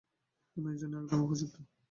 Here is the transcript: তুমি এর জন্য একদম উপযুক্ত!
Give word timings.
তুমি 0.57 0.67
এর 0.69 0.79
জন্য 0.81 0.93
একদম 1.01 1.19
উপযুক্ত! 1.25 1.55